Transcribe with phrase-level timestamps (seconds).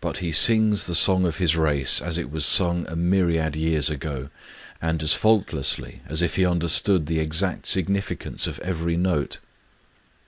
[0.00, 3.88] But he sings the song of his race as it was sung a myriad years
[3.88, 4.28] ago,
[4.82, 9.38] and as faultlessly as if he understood the exact significance of every note.